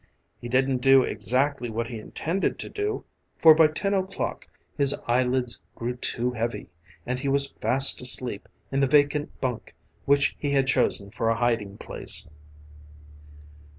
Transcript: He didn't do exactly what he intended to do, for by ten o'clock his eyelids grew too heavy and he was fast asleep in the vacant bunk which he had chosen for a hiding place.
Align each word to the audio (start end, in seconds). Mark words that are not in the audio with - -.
He 0.39 0.49
didn't 0.49 0.77
do 0.79 1.03
exactly 1.03 1.69
what 1.69 1.85
he 1.85 1.99
intended 1.99 2.57
to 2.57 2.69
do, 2.69 3.05
for 3.37 3.53
by 3.53 3.67
ten 3.67 3.93
o'clock 3.93 4.47
his 4.75 4.95
eyelids 5.05 5.61
grew 5.75 5.95
too 5.95 6.31
heavy 6.31 6.69
and 7.05 7.19
he 7.19 7.27
was 7.29 7.51
fast 7.61 8.01
asleep 8.01 8.49
in 8.71 8.79
the 8.79 8.87
vacant 8.87 9.29
bunk 9.41 9.75
which 10.05 10.35
he 10.39 10.49
had 10.53 10.65
chosen 10.65 11.11
for 11.11 11.29
a 11.29 11.37
hiding 11.37 11.77
place. 11.77 12.27